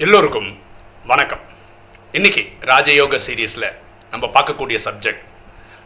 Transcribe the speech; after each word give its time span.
எல்லோருக்கும் 0.00 0.58
வணக்கம். 1.06 1.38
இன்னைக்கு 2.12 2.52
ராஜயோக 2.60 3.18
சீரீஸில் 3.26 3.72
நம்ம 4.10 4.30
பார்க்கக்கூடிய 4.34 4.78
சப்ஜெக்ட் 4.84 5.22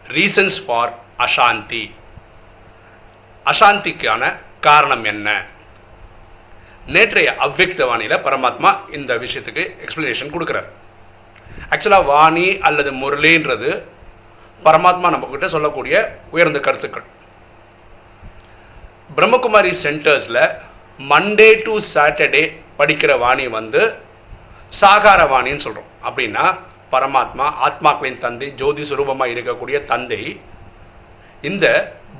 ரீசன்ஸ் 0.08 0.64
ஃபார் 0.66 0.98
அசாந்தி. 1.18 1.90
அசாந்திக்கான 3.46 4.36
காரணம் 4.60 5.04
என்ன? 5.04 5.44
நேற்றைய 6.86 7.34
அவ்வக்த 7.40 7.88
வாணியில் 7.88 8.20
பரமாத்மா 8.24 8.94
இந்த 8.94 9.14
விஷயத்துக்கு 9.14 9.74
எக்ஸ்பிளனேஷன் 9.84 10.32
கொடுக்குறார். 10.34 10.64
ஆக்சுவலாக 11.70 12.04
வாணி 12.04 12.58
அல்லது 12.58 12.92
முரளின்றது 12.92 13.82
பரமாத்மா 14.64 15.16
நம்மக்கிட்ட 15.16 15.46
சொல்லக்கூடிய 15.46 16.18
உயர்ந்த 16.30 16.60
கருத்துக்கள். 16.60 17.04
பிரம்மகுமாரி 19.16 19.74
சென்டர்ஸில் 19.82 20.56
மண்டே 20.98 21.62
டு 21.62 21.78
சாட்டர்டே 21.94 22.62
படிக்கிற 22.78 23.18
வாணி 23.18 23.48
வந்து 23.48 24.02
சாகாரவாணின்னு 24.72 25.64
சொல்கிறோம் 25.66 25.90
அப்படின்னா 26.06 26.44
பரமாத்மா 26.94 27.46
ஆத்மாக்களின் 27.66 28.22
தந்தை 28.24 28.48
ஜோதி 28.60 28.82
சுரூபமாக 28.88 29.32
இருக்கக்கூடிய 29.34 29.76
தந்தை 29.92 30.22
இந்த 31.48 31.66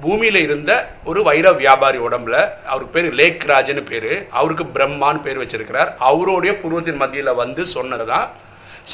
பூமியில் 0.02 0.38
இருந்த 0.44 0.70
ஒரு 1.10 1.20
வைர 1.26 1.46
வியாபாரி 1.60 1.98
உடம்புல 2.06 2.36
அவருக்கு 2.70 2.94
பேர் 2.94 3.08
லேக்ராஜ்னு 3.20 3.82
பேர் 3.90 4.08
அவருக்கு 4.38 4.64
பிரம்மான்னு 4.76 5.24
பேர் 5.26 5.40
வச்சிருக்கிறார். 5.42 5.90
அவருடைய 6.08 6.52
பூர்வத்தின் 6.62 7.00
மத்தியில் 7.02 7.38
வந்து 7.42 7.62
சொன்னது 7.74 8.06
தான் 8.12 8.26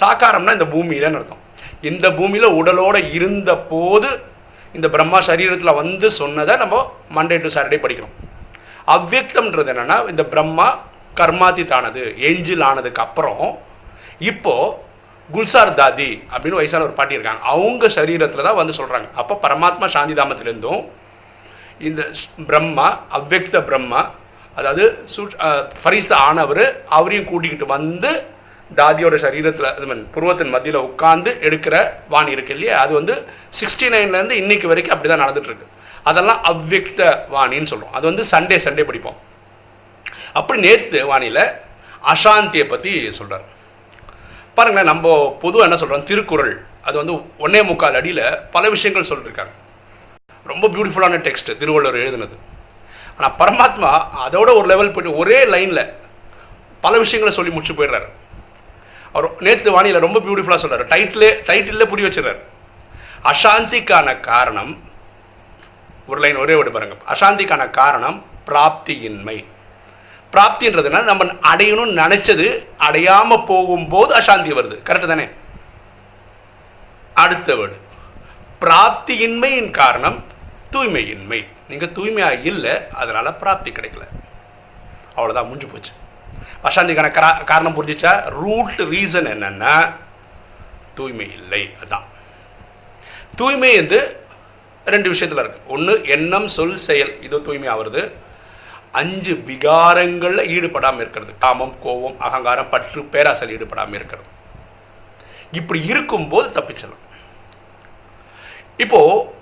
சாக்காரம்னா 0.01 0.55
இந்த 0.59 0.67
பூமியிலன்னு 0.75 1.19
அர்த்தம். 1.21 1.43
இந்த 1.91 2.07
பூமியில் 2.19 2.57
உடலோட 2.61 2.97
இருந்த 3.19 3.51
போது 3.73 4.11
இந்த 4.77 4.89
பிரம்மா 4.95 5.21
சரீரத்தில் 5.29 5.79
வந்து 5.81 6.09
சொன்னதை 6.21 6.57
நம்ம 6.63 6.83
மண்டே 7.17 7.39
டு 7.45 7.55
சாட்டர்டே 7.55 7.81
படிக்கிறோம். 7.85 8.15
அவ்வக்தம்ன்றது 8.97 9.73
என்னென்னா 9.75 9.97
இந்த 10.13 10.25
பிரம்மா 10.35 10.69
கர்மாதித்தானது 11.19 12.03
ஏஞ்சில் 12.29 12.65
ஆனதுக்கு 12.69 13.03
அப்புறம் 13.07 13.45
இப்போது 14.31 14.89
குல்சார் 15.31 15.77
தாதி 15.81 16.11
அப்படின்னு 16.33 16.61
வயசான 16.61 16.85
ஒரு 16.87 16.95
பாட்டி 16.99 17.17
இருக்காங்க. 17.17 17.43
அவங்க 17.53 17.85
சரீரத்தில் 17.97 18.47
தான் 18.47 18.59
வந்து 18.61 18.75
சொல்கிறாங்க 18.79 19.09
அப்போ 19.21 19.35
பரமாத்மா 19.45 19.87
சாந்தி 19.95 20.15
தாமத்திலேருந்தும் 20.21 20.83
இந்த 21.89 22.03
பிரம்மா 22.49 22.89
அவ்வக்த 23.19 23.61
பிரம்மா 23.69 24.01
அதாவது 24.57 24.85
சு 25.15 25.23
ஃபரிஸ்த 25.83 26.13
ஆனவர் 26.29 26.65
அவரையும் 26.97 27.29
கூட்டிக்கிட்டு 27.31 27.67
வந்து 27.77 28.11
தாதியோட 28.79 29.15
சரீரத்தில் 29.25 29.71
அது 29.71 29.97
புருவத்தின் 30.17 30.53
மத்தியில் 30.55 30.85
உட்காந்து 30.89 31.31
எடுக்கிற 31.47 31.77
வாணி 32.13 32.35
இருக்கு 32.37 32.55
இல்லையா? 32.57 32.75
அது 32.85 32.93
வந்து 32.99 33.15
சிக்ஸ்டி 33.61 33.87
நைன்லேருந்து 33.95 34.41
இன்னைக்கு 34.43 34.67
வரைக்கும் 34.73 34.95
அப்படி 34.95 35.11
தான் 35.13 35.25
நடந்துட்டுருக்கு 35.25 35.67
அதெல்லாம் 36.11 36.43
அவ்வக்த 36.51 37.01
வாணின்னு 37.35 37.71
சொல்லுவோம் 37.73 37.97
அது 37.99 38.05
வந்து 38.11 38.25
சண்டே 38.33 38.59
சண்டே 38.67 38.85
படிப்போம். 38.91 39.19
அப்படி 40.39 40.59
நேற்று 40.67 40.99
வாணியில் 41.11 41.45
அசாந்தியை 42.13 42.67
பற்றி 42.73 42.93
சொல்கிறார் 43.19 43.47
பாருங்களேன் 44.57 44.91
நம்ம 44.93 45.07
பொதுவாக 45.43 45.67
என்ன 45.69 45.79
சொல்கிறோம் 45.81 46.07
திருக்குறள். 46.11 46.55
அது 46.87 46.97
வந்து 47.01 47.15
ஒன்னே 47.45 47.61
முக்கால் 47.71 47.99
அடியில் 48.01 48.25
பல 48.55 48.65
விஷயங்கள் 48.75 49.09
சொல்லியிருக்காங்க 49.11 49.55
ரொம்ப 50.53 50.69
பியூட்டிஃபுல்லான 50.75 51.19
டெக்ஸ்ட் 51.27 51.51
திருவள்ளுவர் 51.61 52.03
எழுதுனது. 52.03 52.37
ஆனால் 53.17 53.35
பரமாத்மா 53.41 53.91
அதோட 54.27 54.49
ஒரு 54.59 54.67
லெவல் 54.73 54.93
போய்ட்டு 54.95 55.19
ஒரே 55.23 55.39
லைனில் 55.55 55.85
பல 56.85 56.93
விஷயங்களை 57.05 57.33
சொல்லி 57.37 57.53
முடிச்சு 57.55 57.75
போயிடுறாரு. 57.79 58.09
அவர் 59.17 59.29
நேற்று 59.47 59.71
வாணியில் 59.77 60.05
ரொம்ப 60.07 60.19
பியூட்டிஃபுல்லாக 60.27 60.63
சொல்கிறார் 60.63 60.91
டைட்டிலே 60.93 61.31
டைட்டிலே 61.49 61.87
புரிய 61.93 62.09
வச்சிடறாரு. 62.09 62.41
அசாந்திக்கான 63.31 64.09
காரணம் 64.31 64.73
ஒரு 66.11 66.21
லைன் 66.25 66.43
ஒரே 66.45 66.55
விட 66.59 66.71
பாருங்க. 66.77 66.97
அசாந்திக்கான 67.13 67.65
காரணம் 67.81 68.19
பிராப்தியின்மை. 68.49 69.39
பிராப்தின்றதுனா 70.33 71.03
நம்ம 71.03 71.25
அடையணும்னு 71.25 72.05
நினைச்சது 72.05 72.67
அடையாம 72.79 73.47
போகும்போது 73.47 74.15
அசாந்தி 74.15 74.53
வருது. 74.53 74.79
கரெக்டு 74.85 75.07
தானே? 75.07 75.29
அடுத்த 77.15 77.55
வேர்டு 77.55 77.77
பிராப்தியின்மையின் 78.61 79.71
காரணம் 79.71 80.25
தூய்மையின்மை. 80.73 81.47
நீங்க 81.69 81.87
தூய்மையா 81.87 82.45
இல்லை 82.45 82.89
அதனால 82.93 83.33
பிராப்தி 83.33 83.71
கிடைக்கல. 83.71 84.09
அவ்வளவுதான் 85.09 85.49
முடிஞ்சு 85.49 85.67
போச்சு. 85.67 85.93
அசாந்திக்கான 86.65 87.07
கரா- 87.07 87.45
காரணம் 87.45 87.75
புரிஞ்சிச்சா? 87.75 88.31
ரூட் 88.31 88.73
ரீசன் 88.77 89.27
என்னன்னா 89.27 89.93
தூய்மை 90.95 91.33
இல்லை. 91.33 91.71
அதான். 91.85 92.03
தூய்மை 93.37 93.77
வந்து 93.77 94.25
ரெண்டு 94.85 95.13
விஷயத்துல 95.13 95.39
இருக்கு. 95.39 95.61
ஒன்று 95.69 96.03
எண்ணம் 96.05 96.49
சொல் 96.49 96.79
செயல். 96.79 97.23
இது 97.23 97.43
தூய்மையாக 97.43 97.85
வருது. 97.85 98.13
அஞ்சு 98.99 99.33
விகாரங்களில் 99.49 100.49
ஈடுபடாமல் 100.55 101.03
இருக்கிறது. 101.05 101.33
காமம் 101.45 101.75
கோபம் 101.85 102.17
அகங்காரம் 102.27 102.71
பற்று 102.73 103.03
பேராசல் 103.13 103.53
ஈடுபடாமல் 103.57 103.99
இருக்கிறது. 103.99 104.29
இப்படி 105.59 105.81
இருக்கும்போது 105.93 106.49
தப்பிச்சலாம் 106.57 107.05
இப்போது 108.85 109.39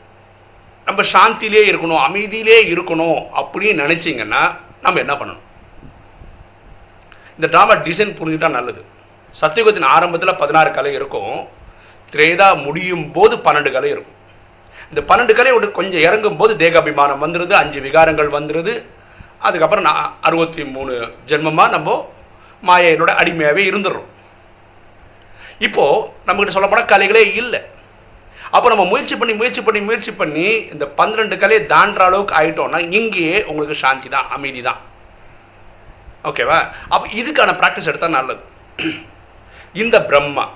நம்ம 0.88 1.02
சாந்தியிலே 1.12 1.62
இருக்கணும் 1.70 2.04
அமைதியிலே 2.06 2.58
இருக்கணும் 2.72 3.18
அப்படின்னு 3.40 3.82
நினச்சிங்கன்னா 3.84 4.42
நம்ம 4.84 5.00
என்ன 5.04 5.14
பண்ணணும்? 5.20 5.44
இந்த 7.36 7.46
ட்ராமா 7.52 7.74
டிசைன் 7.86 8.18
புரிஞ்சுட்டா 8.20 8.50
நல்லது. 8.58 8.80
சத்தியுகத்தின் 9.40 9.90
ஆரம்பத்தில் 9.94 10.40
பதினாறு 10.42 10.70
கலை 10.76 10.92
இருக்கும். 11.00 11.34
திரேதா 12.12 12.48
முடியும் 12.64 13.06
போது 13.16 13.34
பன்னெண்டு 13.36 13.70
கலை 13.72 13.90
இருக்கும். 13.94 14.16
இந்த 14.90 15.00
பன்னெண்டு 15.10 15.32
கலை 15.38 15.70
கொஞ்சம் 15.80 16.04
இறங்கும் 16.08 16.36
போது 16.36 16.52
தேகாபிமானம் 16.62 17.22
வந்துடுது 17.24 17.54
அஞ்சு 17.62 17.80
விகாரங்கள் 17.86 18.36
வந்துடுது 18.38 18.74
அதுக்கப்புறம் 19.46 19.86
நான் 19.88 20.04
அறுபத்தி 20.28 20.62
மூணு 20.76 20.92
ஜென்மமாக 21.30 21.74
நம்ம 21.76 21.96
மாயையினோட 22.68 23.10
அடிமையாகவே 23.20 23.62
இருந்துடுறோம் 23.70 24.08
இப்போது 25.66 26.04
நம்மகிட்ட 26.26 26.54
சொல்லப்போனால் 26.54 26.92
கலைகளே 26.92 27.22
இல்லை. 27.42 27.60
அப்போ 28.56 28.66
நம்ம 28.72 28.84
முயற்சி 28.90 29.14
பண்ணி 29.20 29.34
முயற்சி 29.40 29.62
பண்ணி 29.64 29.80
முயற்சி 29.88 30.12
பண்ணி 30.20 30.46
இந்த 30.74 30.84
பன்னிரெண்டு 30.98 31.36
கலையை 31.42 31.62
தாண்டுற 31.72 32.04
அளவுக்கு 32.08 32.36
ஆகிட்டோம்னா 32.40 32.80
இங்கேயே 32.98 33.36
உங்களுக்கு 33.50 33.76
சாந்தி 33.82 34.08
தான் 34.14 34.30
அமைதி 34.36 34.60
தான். 34.68 34.80
ஓகேவா 36.30 36.58
அப்போ 36.92 37.04
இதுக்கான 37.20 37.50
ப்ராக்டிஸ் 37.60 37.90
எடுத்தால் 37.90 38.16
நல்லது. 38.18 38.42
இந்த 39.82 39.96
பிரம்மா 40.08 40.46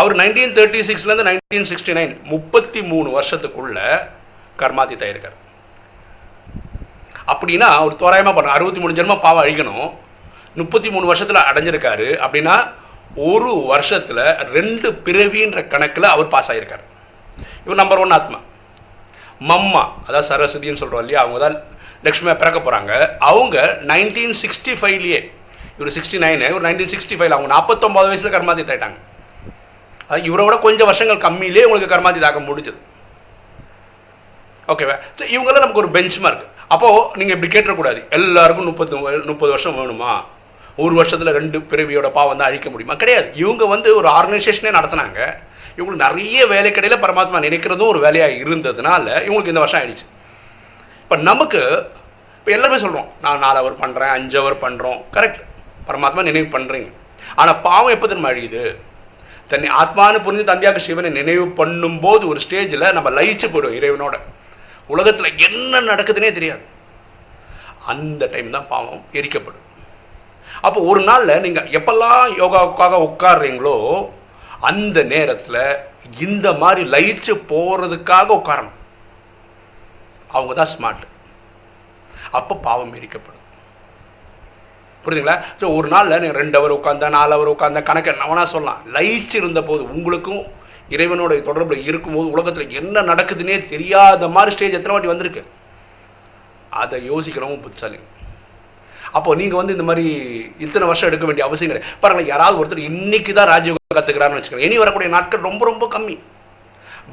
அவர் 0.00 0.14
நைன்டீன் 0.20 0.56
தேர்ட்டி 0.58 0.82
சிக்ஸ்லேருந்து 0.88 1.28
நைன்டீன் 1.28 1.70
சிக்ஸ்டி 1.70 1.94
நைன் 1.98 2.14
முப்பத்தி 2.32 2.80
மூணு 2.90 3.08
வருஷத்துக்குள்ள 3.16 3.78
கர்மாதித்தா 4.62 5.06
இருக்கார். 5.12 5.36
அப்படின்னா 7.42 7.68
அவர் 7.78 8.00
தோராயமாக 8.02 8.34
பண்ண 8.34 8.50
அறுபத்தி 8.56 8.80
மூணு 8.82 8.96
ஜென்மம் 8.98 9.22
பாவம் 9.24 9.42
அழிக்கணும். 9.42 9.86
முப்பத்தி 10.60 10.88
மூணு 10.94 11.06
வருஷத்தில் 11.10 11.46
அடைஞ்சிருக்காரு. 11.48 12.06
அப்படின்னா 12.24 12.54
ஒரு 13.28 13.52
வருஷத்தில் 13.70 14.20
ரெண்டு 14.56 14.88
பிறவின்ற 15.06 15.60
கணக்கில் 15.72 16.12
அவர் 16.14 16.32
பாஸ் 16.34 16.50
ஆகியிருக்கார் 16.52 16.84
இவர் 17.64 17.80
நம்பர் 17.80 18.02
ஒன் 18.04 18.14
ஆத்மா. 18.18 18.38
மம்மா 19.50 19.82
அதாவது 20.06 20.28
சரஸ்வதின்னு 20.30 20.80
சொல்கிறோம் 20.82 21.02
இல்லையா 21.04 21.22
அவங்க 21.22 21.38
தான் 21.44 21.56
லக்ஷ்மியாக 22.06 22.36
பிறக்க 22.42 22.58
போகிறாங்க 22.60 22.92
அவங்க 23.30 23.56
நைன்டீன் 23.90 24.36
சிக்ஸ்டி 24.42 24.72
ஃபைவ்லேயே 24.80 25.20
இவர் 25.76 25.94
சிக்ஸ்டி 25.96 26.20
நைனு 26.24 26.48
இவர் 26.52 26.66
நைன்டீன் 26.68 26.92
சிக்ஸ்டி 26.94 27.16
ஃபைவ்ல 27.18 27.36
அவங்க 27.38 27.50
நாற்பத்தொம்பது 27.56 28.10
வயசில் 28.12 28.34
கர்மாதித் 28.36 28.72
ஆகிட்டாங்க 28.74 28.98
அது 30.10 30.20
இவரோட 30.30 30.54
கொஞ்சம் 30.66 30.90
வருஷங்கள் 30.92 31.22
கம்மியிலே 31.26 31.66
உங்களுக்கு 31.68 31.92
கர்மாதித் 31.94 32.28
ஆக 32.30 32.40
முடிஞ்சது. 32.48 32.80
ஓகேவா 34.72 34.96
ஸோ 35.18 35.22
இவங்கெல்லாம் 35.34 35.64
நமக்கு 35.64 35.84
ஒரு 35.84 35.92
பெஞ்ச் 35.98 36.18
மார்க் 36.24 36.48
அப்போது 36.72 37.20
நீங்கள் 37.20 37.36
இப்படி 37.36 37.50
கேட்டக்கூடாது 37.54 38.00
எல்லாருக்கும் 38.18 38.68
முப்பத்து 38.70 38.96
முப்பது 39.30 39.50
வருஷம் 39.54 39.78
வேணுமா? 39.78 40.12
ஒரு 40.82 40.94
வருஷத்தில் 40.98 41.36
ரெண்டு 41.38 41.58
பிறவியோட 41.70 42.08
பாவம் 42.18 42.38
தான் 42.40 42.48
அழிக்க 42.50 42.68
முடியுமா? 42.72 42.94
கிடையாது. 43.02 43.28
இவங்க 43.42 43.64
வந்து 43.72 43.88
ஒரு 44.00 44.08
ஆர்கனைசேஷனே 44.18 44.70
நடத்தினாங்க. 44.78 45.18
இவங்களுக்கு 45.76 46.04
நிறைய 46.06 46.38
வேலைக்கடையில் 46.52 47.02
பரமாத்மா 47.04 47.38
நினைக்கிறதும் 47.46 47.90
ஒரு 47.92 48.00
வேலையாக 48.04 48.38
இருந்ததுனால 48.42 49.04
இவங்களுக்கு 49.26 49.52
இந்த 49.54 49.64
வருஷம் 49.64 49.80
ஆயிடுச்சு. 49.80 50.06
இப்போ 51.02 51.16
நமக்கு 51.30 51.60
இப்போ 52.38 52.50
எல்லாருமே 52.56 52.78
சொல்கிறோம் 52.84 53.08
நான் 53.24 53.42
நாலு 53.44 53.58
அவர் 53.62 53.80
பண்ணுறேன் 53.82 54.12
அஞ்சு 54.16 54.36
அவர் 54.42 54.56
பண்ணுறோம் 54.64 55.00
கரெக்ட் 55.16 55.40
பரமாத்மா 55.88 56.22
நினைவு 56.28 56.48
பண்ணுறீங்க 56.56 56.90
ஆனால் 57.40 57.60
பாவம் 57.66 57.94
எப்போ 57.96 58.06
திரும்ப 58.12 58.30
அழியுது? 58.32 58.62
தன்னை 59.50 59.68
ஆத்மானு 59.80 60.18
புரிஞ்சு 60.26 60.44
தந்தையாக 60.50 60.80
சிவனை 60.86 61.10
நினைவு 61.18 61.44
பண்ணும்போது 61.60 62.24
ஒரு 62.32 62.40
ஸ்டேஜில் 62.44 62.92
நம்ம 62.96 63.10
லயிச்சு 63.18 63.46
போயிடுவோம் 63.52 63.78
இறைவனோட. 63.80 64.14
உலகத்தில் 64.94 65.38
என்ன 65.48 65.80
நடக்குதுன்னே 65.90 66.30
தெரியாது. 66.38 66.64
அந்த 67.92 68.22
டைம் 68.32 68.54
தான் 68.56 68.70
பாவம் 68.72 69.04
எரிக்கப்படும். 69.18 69.66
அப்போ 70.66 70.78
ஒரு 70.90 71.00
நாளில் 71.10 71.42
நீங்கள் 71.44 71.70
எப்பெல்லாம் 71.78 72.24
யோகாவுக்காக 72.42 73.00
உட்கார்றீங்களோ 73.08 73.76
அந்த 74.70 74.98
நேரத்தில் 75.14 75.62
இந்த 76.26 76.48
மாதிரி 76.62 76.82
லயிச்சு 76.94 77.32
போகிறதுக்காக 77.52 78.28
உட்காரணும். 78.40 78.78
அவங்க 80.36 80.52
தான் 80.60 80.72
ஸ்மார்ட் 80.74 81.06
அப்போ 82.38 82.54
பாவம் 82.66 82.94
எரிக்கப்படும். 82.98 83.38
புரியுதுங்களா? 85.04 85.36
ஸோ 85.60 85.64
ஒரு 85.78 85.88
நாளில் 85.94 86.20
நீங்கள் 86.22 86.40
ரெண்டு 86.42 86.56
ஹவர் 86.58 86.74
உட்காந்தா 86.78 87.08
நாலு 87.16 87.32
ஹவர் 87.34 87.52
உட்காந்தா 87.54 87.80
கணக்கு 87.88 88.20
நவனா 88.22 88.44
சொல்லலாம். 88.52 88.82
லயிச்சு 88.96 89.36
இருந்த 89.40 89.60
போது 89.70 89.82
உங்களுக்கும் 89.94 90.42
இறைவனோட 90.94 91.32
தொடர்பில் 91.48 91.86
இருக்கும்போது 91.88 92.32
உலகத்தில் 92.34 92.74
என்ன 92.80 93.02
நடக்குதுன்னே 93.10 93.56
தெரியாத 93.72 94.28
மாதிரி 94.36 94.54
ஸ்டேஜ் 94.54 94.78
எத்தனை 94.78 94.94
வாட்டி 94.94 95.12
வந்திருக்கு? 95.12 95.42
அதை 96.82 96.98
யோசிக்கிறவங்க 97.10 97.60
புத்தாலி 97.66 98.00
அப்போ 99.18 99.30
நீங்கள் 99.40 99.60
வந்து 99.60 99.74
இந்த 99.76 99.86
மாதிரி 99.88 100.04
இத்தனை 100.64 100.84
வருஷம் 100.90 101.08
எடுக்க 101.08 101.24
வேண்டிய 101.28 101.46
அவசியம் 101.46 101.70
கிடையாது. 101.70 101.96
பாருங்களேன் 102.02 102.30
யாராவது 102.32 102.60
ஒருத்தர் 102.60 102.88
இன்னைக்கு 102.90 103.32
தான் 103.38 103.50
ராஜயோகம் 103.52 103.96
கற்றுக்கிறான்னு 103.98 104.38
வச்சுக்கோங்க. 104.38 104.66
இனி 104.68 104.76
வரக்கூடிய 104.82 105.08
நாட்கள் 105.14 105.46
ரொம்ப 105.48 105.62
ரொம்ப 105.70 105.86
கம்மி. 105.94 106.16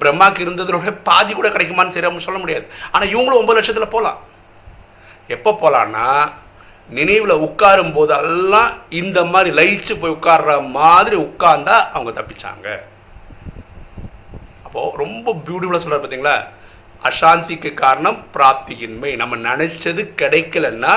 பிரம்மாக்கு 0.01 0.43
இருந்ததோட 0.45 0.91
பாதி 1.07 1.31
கூட 1.33 1.47
கிடைக்குமான்னு 1.55 1.95
தெரியாமல் 1.95 2.25
சொல்ல 2.27 2.39
முடியாது. 2.43 2.65
ஆனால் 2.91 3.11
இவங்களும் 3.13 3.41
ஒம்பது 3.41 3.59
லட்சத்தில் 3.59 3.93
போகலாம் 3.95 4.19
எப்போ 5.35 5.51
போகலான்னா 5.63 6.05
நினைவில் 6.89 7.41
உட்காரும் 7.47 7.91
போதெல்லாம் 7.97 8.69
இந்த 9.01 9.19
மாதிரி 9.33 9.49
லயிச்சு 9.59 9.93
போய் 10.01 10.15
உட்கார்ற 10.17 10.53
மாதிரி 10.77 11.17
உட்கார்ந்தா 11.25 11.75
அவங்க 11.95 12.11
தப்பிச்சாங்க. 12.19 12.67
அப்போது 14.69 14.97
ரொம்ப 15.01 15.27
பியூட்டிஃபுல்லாக 15.45 15.81
சொல்கிறார் 15.83 16.01
பார்த்தீங்களா 16.01 16.37
அசாந்திக்கு 17.09 17.69
காரணம் 17.83 18.17
பிராப்தியின்மை. 18.33 19.11
நம்ம 19.21 19.35
நினைச்சது 19.49 20.01
கிடைக்கலன்னா 20.21 20.93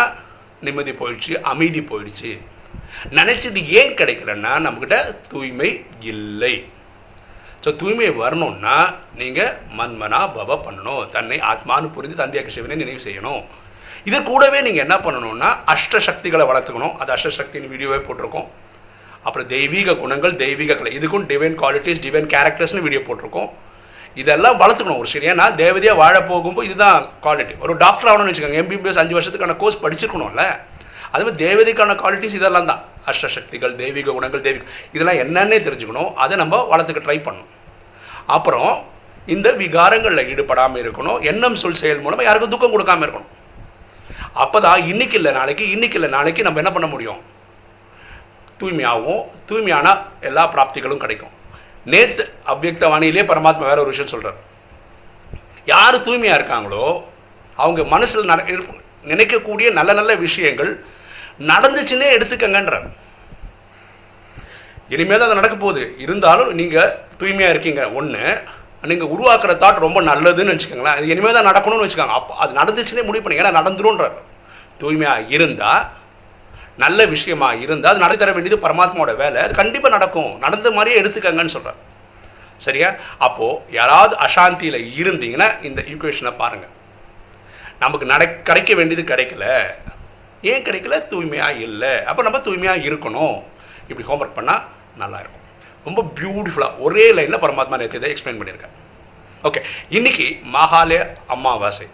நிம்மதி 0.67 0.93
போயிடுச்சு 0.99 1.33
அமைதி 1.51 1.81
போயிடுச்சு. 1.91 2.33
நினைச்சது 3.19 3.61
ஏன் 3.81 3.95
கிடைக்கலன்னா 4.01 4.53
நம்மக்கிட்ட 4.65 4.99
தூய்மை 5.33 5.71
இல்லை. 6.13 6.55
ஸோ 7.65 7.71
தூய்மை 7.81 8.09
வரணும்னா 8.23 8.77
நீங்கள் 9.21 9.55
மன்மனா 9.79 10.21
பவ 10.37 10.59
பண்ணணும். 10.67 11.03
தன்னை 11.17 11.39
ஆத்மானு 11.53 11.89
புரிந்து 11.97 12.21
தந்தையாக 12.23 12.55
சிவனை 12.57 12.79
நினைவு 12.83 13.03
செய்யணும். 13.09 13.43
இது 14.09 14.21
கூடவே 14.31 14.61
நீங்கள் 14.67 14.85
என்ன 14.87 14.99
பண்ணணும்னா 15.07 15.51
அஷ்ட 15.75 16.03
சக்திகளை 16.09 16.47
வளர்த்துக்கணும். 16.51 16.97
அது 17.01 17.13
அஷ்டசக்தியின் 17.17 17.73
வீடியோவே 17.75 18.01
போட்டிருக்கோம். 18.09 18.49
அப்புறம் 19.27 19.49
தெய்வீக 19.55 19.95
குணங்கள் 20.03 20.35
தெய்வீக 20.45 20.75
கலை. 20.79 20.93
இதுக்கும் 20.99 21.27
டிவைன் 21.33 21.57
குவாலிட்டிஸ் 21.61 22.03
டிவைன் 22.07 22.29
கேரக்டர்ஸ்னு 22.35 22.85
வீடியோ 22.87 23.03
போட்டிருக்கோம். 23.09 23.51
இதெல்லாம் 24.23 24.57
வளர்த்துக்கணும் 24.63 25.01
ஒரு 25.03 25.09
சரியா 25.13 25.47
தேவதையாக 25.61 26.01
வாழ 26.03 26.15
போகும்போது 26.31 26.67
இதுதான் 26.69 26.99
குவாலிட்டி 27.25 27.55
ஒரு 27.65 27.75
டாக்டர் 27.85 28.11
ஆகணும்னு 28.11 28.33
வச்சுக்கோங்க. 28.33 28.63
எம்பிபிஎஸ் 28.63 29.01
அஞ்சு 29.03 29.17
வருஷத்துக்கான 29.19 29.57
கோர்ஸ் 29.63 29.83
படிச்சிருக்கணும்ல. 29.85 30.45
அது 31.13 31.23
மாதிரி 31.25 31.39
தேவதைக்கான 31.45 31.97
குவாலிட்டிஸ் 32.03 32.37
இதெல்லாம் 32.41 32.69
தான். 32.71 32.83
அஷ்டசக்திகள் 33.11 33.73
தெய்வீக 33.83 34.13
குணங்கள் 34.17 34.45
தெய்வீக 34.47 34.65
இதெல்லாம் 34.97 35.21
என்னன்னே 35.25 35.59
தெரிஞ்சுக்கணும். 35.67 36.11
அதை 36.25 36.35
நம்ம 36.43 36.61
வளர்த்துக்க 36.73 37.03
ட்ரை 37.07 37.19
பண்ணணும். 37.27 37.51
அப்புறம் 38.37 38.71
இந்த 39.35 39.49
விகாரங்களில் 39.63 40.29
ஈடுபடாமல் 40.33 40.83
இருக்கணும். 40.85 41.19
எண்ணம் 41.31 41.61
சொல் 41.63 41.81
செயல் 41.81 42.05
மூலமாக 42.05 42.27
யாருக்கும் 42.29 42.55
துக்கம் 42.55 42.75
கொடுக்காம 42.75 43.05
இருக்கணும். 43.07 43.31
அப்போ 44.45 44.59
தான் 44.67 44.81
இன்னைக்கு 44.93 45.17
இல்லை 45.21 45.33
நாளைக்கு 45.41 45.65
இன்னைக்கு 45.75 45.99
இல்லை 45.99 46.11
நாளைக்கு 46.17 46.47
நம்ம 46.47 46.61
என்ன 46.63 46.73
பண்ண 46.77 46.87
முடியும்? 46.95 47.21
தூய்மையாகவும் 48.63 49.23
தூய்மையான 49.51 49.87
எல்லா 50.29 50.45
பிராப்திகளும் 50.55 51.03
கிடைக்கும். 51.05 51.35
நேத்து 51.93 52.25
அவ்யக்த 52.53 52.85
வாணியிலே 52.93 53.23
பரமாத்மா 53.31 53.65
வேற 53.71 53.79
ஒரு 53.85 53.93
விஷயம் 53.93 54.13
சொல்கிறார் 54.15 54.41
யார் 55.73 56.05
தூய்மையா 56.07 56.37
இருக்காங்களோ 56.39 56.87
அவங்க 57.63 57.81
மனசில் 57.95 58.31
நட 58.31 58.43
நினைக்கக்கூடிய 59.11 59.69
நல்ல 59.79 59.91
நல்ல 59.99 60.13
விஷயங்கள் 60.27 60.71
நடந்துச்சுன்னே 61.51 62.09
எடுத்துக்கங்கன்றார். 62.17 62.89
இனிமேல் 64.95 65.21
தான் 65.21 65.29
அது 65.29 65.39
நடக்க 65.39 65.57
போகுது. 65.57 65.83
இருந்தாலும் 66.05 66.51
நீங்கள் 66.59 66.93
தூய்மையாக 67.21 67.53
இருக்கீங்க. 67.55 67.83
ஒன்று 67.99 68.23
நீங்கள் 68.91 69.13
உருவாக்குற 69.15 69.53
தாட் 69.63 69.85
ரொம்ப 69.87 69.99
நல்லதுன்னு 70.11 70.53
வச்சுக்கோங்களேன். 70.55 70.97
அது 70.99 71.13
இனிமேல் 71.15 71.37
தான் 71.37 71.49
நடக்கணும்னு 71.51 71.87
வச்சுக்கோங்க. 71.87 72.17
அப்போ 72.21 72.33
அது 72.43 72.53
நடந்துச்சுன்னே 72.61 73.05
முடிவு 73.09 73.23
பண்ணுங்க. 73.25 73.43
ஏன்னா 73.45 73.59
நடந்துரும்ன்றார். 73.61 74.17
தூய்மையாக 74.83 75.29
இருந்தால் 75.37 75.83
நல்ல 76.77 77.07
விஷயமா 77.07 77.53
இருந்தால் 77.53 77.91
அது 77.91 78.01
நடத்தி 78.01 78.25
தர 78.25 78.37
வேண்டியது 78.37 78.69
பரமாத்மாவோட 78.69 79.17
வேலை. 79.17 79.43
அது 79.43 79.55
கண்டிப்பாக 79.55 79.97
நடக்கும். 79.97 80.39
நடந்த 80.39 80.71
மாதிரியே 80.71 81.03
எடுத்துக்கங்கன்னு 81.03 81.55
சொல்கிறேன் 81.57 81.81
சரியா? 82.59 82.95
அப்போது 83.19 83.61
யாராவது 83.71 84.17
அசாந்தியில் 84.17 84.79
இருந்தீங்கன்னா 85.01 85.65
இந்த 85.65 85.83
ஈக்குவேஷனை 85.83 86.33
பாருங்கள் 86.37 86.69
நமக்கு 87.79 88.07
நட 88.07 88.29
கிடைக்க 88.29 88.75
வேண்டியது 88.75 89.15
கிடைக்கல. 89.15 89.65
ஏன் 90.43 90.63
கிடைக்கல? 90.63 91.09
தூய்மையாக 91.09 91.53
இல்லை. 91.53 92.05
அப்போ 92.05 92.23
நம்ம 92.23 92.39
தூய்மையாக 92.39 92.79
இருக்கணும். 92.79 93.43
இப்படி 93.89 94.09
ஹோம்ஒர்க் 94.09 94.39
பண்ணால் 94.39 94.63
நல்லா 94.97 95.19
இருக்கும். 95.19 95.41
ரொம்ப 95.85 96.13
பியூட்டிஃபுல்லாக 96.21 96.79
ஒரே 96.79 97.13
லைனில் 97.13 97.39
பரமாத்மா 97.39 97.77
நேற்று 97.77 97.99
இதை 97.99 98.13
எக்ஸ்பிளைன் 98.13 98.41
பண்ணியிருக்கேன் 98.41 98.75
ஓகே 99.45 99.63
இன்னைக்கு 99.89 100.41
மகாலய 100.53 101.09
அமாவாசை. 101.27 101.87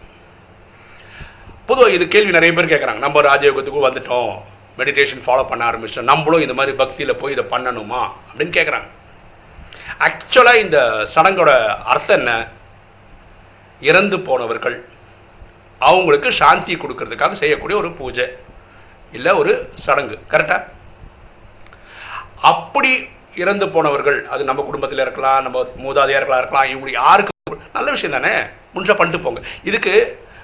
பொதுவாக 1.66 1.94
இது 1.94 2.08
கேள்வி 2.08 2.30
நிறைய 2.30 2.52
பேர் 2.54 2.72
கேட்குறாங்க 2.72 2.98
நம்ம 2.98 3.22
ராஜயோகத்துக்கும் 3.22 3.86
வந்துட்டோம். 3.88 4.34
மெடிடேஷன் 4.78 5.24
ஃபாலோ 5.26 5.44
பண்ண 5.48 5.62
ஆரம்பிச்சிட்டோம். 5.70 6.10
நம்மளும் 6.12 6.40
இந்த 6.40 6.54
மாதிரி 6.54 6.76
பக்தியில் 6.76 7.18
போய் 7.20 7.34
இதை 7.36 7.44
பண்ணணுமா? 7.52 8.02
அப்படின்னு 8.28 8.56
கேட்குறாங்க 8.58 8.88
ஆக்சுவலாக 10.06 10.62
இந்த 10.64 10.78
சடங்கோட 11.14 11.50
அர்த்தம் 11.92 12.18
என்ன? 12.18 12.32
இறந்து 13.80 14.16
போனவர்கள் 14.20 14.76
அவங்களுக்கு 15.78 16.32
சாந்தி 16.32 16.74
கொடுக்கறதுக்காக 16.76 17.32
செய்யக்கூடிய 17.32 17.78
ஒரு 17.78 17.90
பூஜை 17.98 18.26
இல்லை 19.12 19.32
ஒரு 19.32 19.52
சடங்கு. 19.84 20.16
கரெக்டா 20.30 20.56
அப்படி 22.50 22.90
இறந்து 23.42 23.68
போனவர்கள் 23.68 24.18
அது 24.34 24.42
நம்ம 24.44 24.62
குடும்பத்தில் 24.62 25.04
இருக்கலாம் 25.04 25.42
நம்ம 25.42 25.58
மூதாதையா 25.84 26.18
இருக்கலாம் 26.20 26.42
இருக்கலாம் 26.42 26.70
இவங்களுக்கு 26.72 27.00
யாருக்கு 27.02 27.60
நல்ல 27.72 27.90
விஷயம் 27.90 28.16
தானே? 28.20 28.34
முன்சா 28.74 28.94
பண்ணிட்டு 28.96 29.24
போங்க. 29.24 29.40
இதுக்கு 29.64 29.94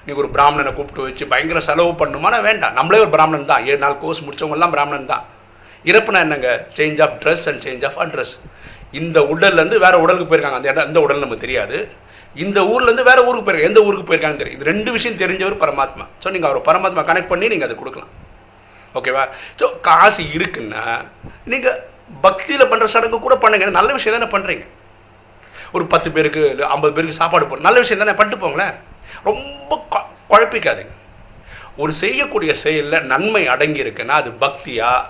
நீங்கள் 0.05 0.23
ஒரு 0.23 0.29
பிராமணனை 0.35 0.71
கூப்பிட்டு 0.77 1.05
வச்சு 1.05 1.23
பயங்கர 1.31 1.59
செலவு 1.67 1.91
பண்ணுமானா 2.01 2.39
வேண்டாம். 2.47 2.75
நம்மளே 2.79 2.99
ஒரு 3.05 3.11
பிராமணன் 3.15 3.49
தான். 3.51 3.63
ஏழு 3.69 3.79
நாள் 3.85 4.01
கோர்ஸ் 4.03 4.23
முடிச்சவங்க 4.25 4.67
பிராமணன் 4.75 5.11
தான். 5.13 5.23
இறப்புனா 5.91 6.19
என்னங்க? 6.25 6.49
Change 6.77 6.99
of 7.05 7.15
dress 7.23 7.45
and 7.49 7.63
change 7.65 7.85
of 7.89 7.97
address 8.03 8.33
இந்த 8.99 9.19
உடல்லேருந்து 9.31 9.77
வேறு 9.83 9.95
வேற 9.95 10.03
உடலுக்கு 10.03 10.27
போயிருக்காங்க. 10.29 10.59
அந்த 10.59 10.69
இடம் 10.71 10.87
அந்த 10.89 10.99
உடல் 11.05 11.23
நமக்கு 11.23 11.45
தெரியாது. 11.45 11.77
இந்த 12.43 12.59
ஊர்லேருந்து 12.71 13.03
வேறு 13.09 13.25
ஊருக்கு 13.27 13.45
போயிருக்காங்க. 13.47 13.69
எந்த 13.71 13.81
ஊருக்கு 13.87 14.07
போயிருக்காங்கன்னு 14.07 14.43
தெரியும் 14.43 14.59
இது 14.59 14.69
ரெண்டு 14.71 14.89
விஷயம் 14.95 15.19
தெரிஞ்சவர் 15.23 15.61
பரமாத்மா. 15.63 16.05
ஸோ 16.23 16.27
நீங்கள் 16.35 16.49
அவர் 16.49 16.67
பரமாத்மா 16.69 17.03
கனெக்ட் 17.09 17.31
பண்ணி 17.33 17.45
நீங்கள் 17.53 17.67
அதை 17.69 17.77
கொடுக்கலாம். 17.81 18.11
ஓகேவா 18.99 19.23
ஸோ 19.59 19.67
காசு 19.87 20.23
இருக்குன்னா 20.37 20.83
நீங்கள் 21.51 21.77
பக்தியில் 22.25 22.69
பண்ணுற 22.71 22.87
சடங்கு 22.95 23.19
கூட 23.27 23.37
பண்ணுங்க. 23.43 23.77
நல்ல 23.79 23.91
விஷயம் 23.97 24.17
தானே 24.17 24.29
பண்ணுறீங்க 24.35 24.65
ஒரு 25.75 25.85
பத்து 25.93 26.09
பேருக்கு 26.15 26.43
இல்லை 26.53 26.65
ஐம்பது 26.73 26.93
பேருக்கு 26.97 27.21
சாப்பாடு 27.21 27.45
போடுற 27.47 27.67
நல்ல 27.67 27.79
விஷயம் 27.83 28.03
தானே. 28.03 28.17
பண்ணிட்டு 28.19 28.43
போங்களேன். 28.43 28.75
ரொம்ப 29.25 29.85
கொ- 29.91 30.33
குழப்பிக்காதீங்க. 30.33 30.93
ஒரு 31.77 31.93
செய்யக்கூடிய 31.93 32.55
செயலில் 32.55 33.03
நன்மை 33.03 33.47
அடங்கி 33.47 33.83
இருக்குன்னா 33.83 34.07
அது 34.07 34.29
பக்தியா 34.29 35.01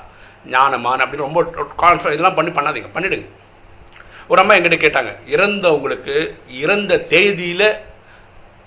ஞானமான 0.51 1.03
அப்படின்னு 1.03 1.15
ரொம்ப 1.15 1.53
கான்ஃபிடன்ஸ் 1.77 2.13
இதெல்லாம் 2.13 2.35
பண்ணி 2.35 2.51
பண்ணாதீங்க. 2.51 2.89
பண்ணிடுங்க. 2.95 3.25
ஒரு 4.27 4.41
அம்மா 4.41 4.53
எங்கிட்ட 4.53 4.77
கேட்டாங்க 4.77 5.15
இறந்தவங்களுக்கு 5.29 6.35
இறந்த 6.49 6.97
தேதியில் 6.97 7.75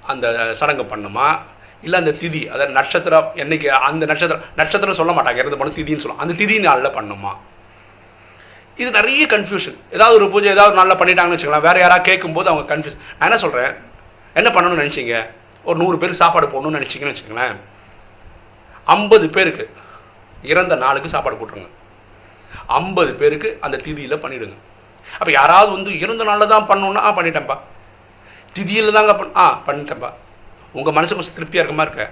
அந்த 0.06 0.54
சடங்கு 0.54 0.96
பண்ணுமா? 0.96 1.38
இல்லை 1.82 1.98
அந்த 1.98 2.10
திதி 2.10 2.46
அதாவது 2.46 2.72
நட்சத்திரம் 2.72 3.32
என்னைக்கு 3.34 3.66
அந்த 3.66 4.06
நட்சத்திரம் 4.06 4.42
நட்சத்திரம் 4.56 4.94
சொல்ல 4.94 5.12
மாட்டாங்க 5.12 5.36
இறந்து 5.36 5.56
பண்ண 5.56 5.74
திதின்னு 5.74 5.96
சொல்லுவோம் 5.96 6.18
அந்த 6.18 6.34
திதி 6.34 6.60
நாளில் 6.60 6.94
பண்ணுமா? 6.94 7.36
இது 8.76 8.90
நிறைய 8.90 9.26
கன்ஃபியூஷன் 9.26 9.76
ஏதாவது 9.92 10.16
ஒரு 10.16 10.30
பூஜை 10.30 10.50
ஏதாவது 10.50 10.74
நல்லா 10.74 10.94
பண்ணிட்டாங்கன்னு 10.94 11.30
வச்சுக்கலாம் 11.30 11.60
வேறு 11.60 11.80
யாராவது 11.80 12.02
கேட்கும்போது 12.02 12.48
அவங்க 12.48 12.76
கன்ஃபியூஸ் 12.76 12.96
நான் 13.18 13.30
என்ன 13.30 13.38
சொல்கிறேன் 13.38 13.72
என்ன 14.34 14.50
பண்ணணும்னு 14.50 14.86
நினச்சிங்க? 14.86 15.26
ஒரு 15.68 15.78
நூறு 15.82 15.96
பேருக்கு 16.00 16.22
சாப்பாடு 16.22 16.46
போடணும்னு 16.52 16.78
நினச்சிங்கன்னு 16.78 17.12
வச்சுக்கோங்களேன். 17.12 17.58
ஐம்பது 18.94 19.26
பேருக்கு 19.36 19.64
இறந்த 20.52 20.74
நாளுக்கு 20.84 21.14
சாப்பாடு 21.14 21.36
போட்டுருங்க. 21.38 21.70
ஐம்பது 22.78 23.12
பேருக்கு 23.20 23.48
அந்த 23.66 23.76
திதியில் 23.84 24.22
பண்ணிவிடுங்க 24.22 24.56
அப்போ 25.18 25.30
யாராவது 25.38 25.70
வந்து 25.76 25.90
இறந்த 26.04 26.22
நாளில் 26.28 26.52
தான் 26.52 26.66
பண்ணணும்னா 26.70 27.02
ஆ 27.08 27.10
பண்ணிட்டேன்ப்பா 27.18 27.56
திதியில் 28.56 28.96
தாங்க 28.96 29.12
பண் 29.20 29.34
ஆ 29.42 29.44
பண்ணிட்டேன்ப்பா 29.66 30.10
உங்கள் 30.78 30.96
மனசு 30.96 31.16
கொஞ்சம் 31.16 31.36
திருப்தியாக 31.38 31.62
இருக்க 31.64 31.76
மாதிரி 31.80 31.92
இருக்க. 31.92 32.06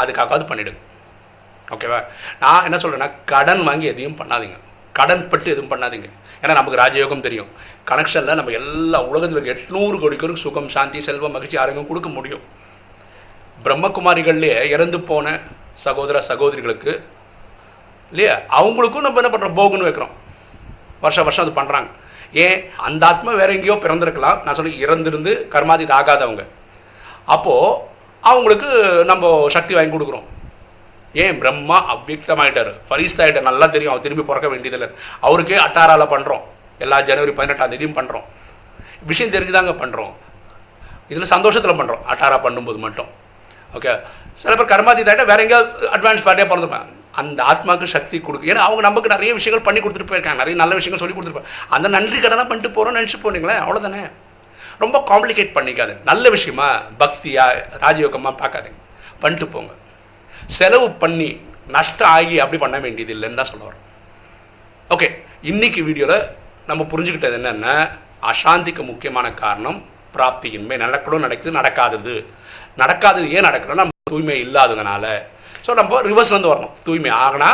அதுக்காகவாது 0.00 0.44
பண்ணிவிடுங்க 0.50 0.80
ஓகேவா? 1.74 1.98
நான் 2.42 2.66
என்ன 2.66 2.76
சொல்கிறேன்னா 2.82 3.08
கடன் 3.32 3.62
வாங்கி 3.68 3.86
எதையும் 3.92 4.18
பண்ணாதீங்க. 4.20 4.56
கடன் 4.98 5.24
பட்டு 5.32 5.48
எதுவும் 5.54 5.72
பண்ணாதீங்க. 5.72 6.08
ஏன்னா 6.42 6.54
நமக்கு 6.58 6.80
ராஜயோகம் 6.82 7.24
தெரியும். 7.26 7.50
கனெக்ஷனில் 7.90 8.38
நம்ம 8.38 8.54
எல்லா 8.60 8.98
உலகத்தில் 9.10 9.50
எட்நூறு 9.54 9.96
கோடி 10.02 10.16
பேருக்கு 10.16 10.44
சுகம் 10.44 10.70
சாந்தி 10.74 11.00
செல்வம் 11.08 11.34
மகிழ்ச்சி 11.36 11.58
ஆரோக்கியம் 11.62 11.90
கொடுக்க 11.90 12.08
முடியும். 12.08 12.44
பிரம்மகுமாரிகள்லேயே 13.64 14.62
இறந்து 14.74 15.00
போன 15.00 15.40
சகோதர 15.74 16.20
சகோதரிகளுக்கு 16.20 16.92
இல்லையா? 18.10 18.34
அவங்களுக்கும் 18.58 19.06
நம்ம 19.06 19.20
என்ன 19.22 19.30
பண்ணுறோம் 19.32 19.58
போகுன்னு 19.60 19.88
வைக்கிறோம். 19.88 20.14
வருஷம் 21.00 21.24
வருஷம் 21.24 21.44
அது 21.44 21.58
பண்ணுறாங்க 21.58 21.88
ஏன்? 22.32 22.70
அந்த 22.76 23.06
ஆத்மா 23.06 23.32
வேற 23.32 23.52
எங்கேயோ 23.52 23.74
பிறந்திருக்கலாம். 23.74 24.42
நான் 24.44 24.54
சொல்லி 24.54 24.84
இறந்திருந்து 24.84 25.32
கர்மாதித் 25.54 25.94
ஆகாதவங்க. 25.98 26.46
அப்போது 27.24 27.76
அவங்களுக்கு 28.20 28.68
நம்ம 29.04 29.48
சக்தி 29.48 29.74
வாங்கி 29.74 29.92
கொடுக்குறோம். 29.96 30.26
ஏன்? 31.12 31.38
பிரம்மா 31.38 31.78
அவ்வியக்தமாயிட்டாரு 31.94 32.72
ஃபரிஸ்தாயிட்டார் 32.88 33.48
நல்லா 33.50 33.66
தெரியும். 33.66 33.92
அவர் 33.92 34.06
திரும்பி 34.06 34.24
பிறக்க 34.24 34.48
வேண்டியதில்லை. 34.48 34.88
அவருக்கே 35.20 35.56
அட்டாராவில் 35.66 36.12
பண்ணுறோம் 36.14 36.42
எல்லா 36.78 37.00
ஜனவரி 37.00 37.30
பதினெட்டாம் 37.30 37.70
தேதியும் 37.70 37.96
பண்ணுறோம் 38.00 38.26
விஷயம் 39.10 39.32
தெரிஞ்சுதாங்க 39.32 39.72
பண்ணுறோம் 39.82 40.12
இதில் 41.08 41.32
சந்தோஷத்தில் 41.34 41.78
பண்ணுறோம் 41.80 42.04
அட்டாரா 42.12 42.38
பண்ணும்போது 42.46 42.76
மட்டும். 42.76 43.10
ஓகே 43.76 43.92
சில 44.42 44.52
பேர் 44.58 44.72
கர்மாதிதாயிட்ட 44.74 45.24
வேற 45.30 45.40
எங்கேயாவது 45.44 45.88
அட்வான்ஸ் 45.96 46.24
பார்ட்டியாக 46.26 46.50
பிறந்துப்பாங்க 46.52 46.96
அந்த 47.20 47.40
ஆத்மாவுக்கு 47.50 47.94
சக்தி 47.94 48.16
கொடுக்கு. 48.26 48.48
ஏன்னா 48.50 48.62
அவங்க 48.66 48.82
நமக்கு 48.86 49.12
நிறைய 49.12 49.30
விஷயங்கள் 49.38 49.64
பண்ணி 49.66 49.80
கொடுத்துட்டு 49.80 50.10
போயிருக்காங்க. 50.10 50.40
நிறைய 50.42 50.56
நல்ல 50.60 50.74
விஷயங்கள் 50.78 51.02
சொல்லி 51.02 51.14
கொடுத்துருப்பாங்க 51.16 51.52
அந்த 51.76 51.86
நன்றி 51.96 52.18
கடனாக 52.24 52.46
பண்ணிட்டு 52.50 52.70
போகிறோம்னு 52.76 53.00
நினச்சி 53.00 53.18
போனீங்களே 53.24 53.56
அவ்வளோதானே 53.62 54.02
ரொம்ப 54.82 54.96
காம்ப்ளிகேட் 55.10 55.56
பண்ணிக்காது. 55.56 55.92
நல்ல 56.10 56.24
விஷயமா 56.36 56.68
பக்தியா 57.02 57.44
ராஜயோகமாக 57.84 58.34
பார்க்காதீங்க. 58.42 58.78
பண்ணிட்டு 59.22 59.48
போங்க. 59.54 59.72
செலவு 60.58 60.88
பண்ணி 61.02 61.28
நஷ்டம் 61.76 62.12
ஆகி 62.16 62.36
அப்படி 62.42 62.58
பண்ண 62.64 62.76
வேண்டியது 62.84 63.12
இல்லைன்னு 63.16 63.38
தான் 63.40 63.50
சொல்ல 63.52 63.64
வரோம் 63.68 63.84
ஓகே 64.94 65.08
இன்னைக்கு 65.50 65.80
வீடியோவில் 65.88 66.26
நம்ம 66.68 66.82
புரிஞ்சுக்கிட்டது 66.92 67.36
என்னென்னா 67.40 67.74
அசாந்திக்கு 68.30 68.82
முக்கியமான 68.90 69.26
காரணம் 69.42 69.78
பிராப்தியின்மை. 70.14 70.76
நடக்கணும் 70.84 71.24
நடக்குது 71.26 71.58
நடக்காதது. 71.58 72.14
நடக்காதது 72.82 73.26
ஏன் 73.36 73.46
நடக்கணும்னா 73.48 73.84
நம்ம 73.86 74.12
தூய்மை 74.14 74.38
இல்லாததுனால. 74.46 75.04
ஸோ 75.64 75.70
நம்ம 75.80 76.00
ரிவர்ஸ் 76.10 76.36
வந்து 76.36 76.50
வரணும். 76.52 76.74
தூய்மை 76.86 77.10
ஆகினா 77.24 77.50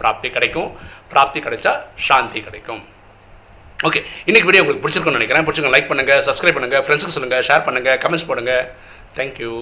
பிராப்தி 0.00 0.28
கிடைக்கும். 0.36 0.68
பிராப்தி 1.12 1.40
கிடைச்சா 1.46 1.72
சாந்தி 2.06 2.40
கிடைக்கும். 2.46 2.82
ஓகே 3.88 4.00
இன்னைக்கு 4.28 4.48
வீடியோ 4.48 4.62
உங்களுக்கு 4.64 4.84
பிடிச்சிருக்கும்னு 4.84 5.18
நினைக்கிறேன். 5.18 5.44
பிடிச்சிருக்கோம் 5.46 5.76
லைக் 5.76 5.90
பண்ணுங்கள் 5.90 6.22
சப்ஸ்கிரைப் 6.28 6.56
பண்ணுங்கள் 6.58 6.82
ஃப்ரெண்ட்ஸுக்கு 6.84 7.16
சொல்லுங்கள் 7.16 7.44
ஷேர் 7.48 7.66
பண்ணுங்கள் 7.68 7.98
கமெண்ட்ஸ் 8.04 8.28
போடுங்க. 8.30 8.54
தேங்க்யூ 9.18 9.52